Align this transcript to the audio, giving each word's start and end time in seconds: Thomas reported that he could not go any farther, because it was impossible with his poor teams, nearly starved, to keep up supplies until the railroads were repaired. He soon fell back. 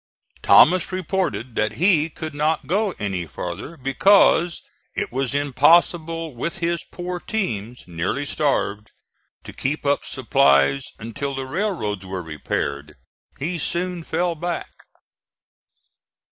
Thomas 0.41 0.91
reported 0.91 1.53
that 1.57 1.73
he 1.73 2.09
could 2.09 2.33
not 2.33 2.65
go 2.65 2.95
any 2.97 3.27
farther, 3.27 3.77
because 3.77 4.63
it 4.95 5.11
was 5.11 5.35
impossible 5.35 6.33
with 6.33 6.57
his 6.57 6.83
poor 6.83 7.19
teams, 7.19 7.83
nearly 7.87 8.25
starved, 8.25 8.89
to 9.43 9.53
keep 9.53 9.85
up 9.85 10.03
supplies 10.03 10.87
until 10.97 11.35
the 11.35 11.45
railroads 11.45 12.03
were 12.03 12.23
repaired. 12.23 12.95
He 13.37 13.59
soon 13.59 14.01
fell 14.03 14.33
back. 14.33 14.71